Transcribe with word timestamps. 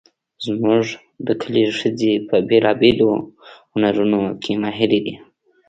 زموږ 0.45 0.85
د 1.27 1.29
کلي 1.41 1.63
ښځې 1.79 2.13
په 2.29 2.35
بیلابیلو 2.49 3.09
هنرونو 3.73 4.21
کې 4.41 4.53
ماهرې 4.61 4.99
دي 5.05 5.15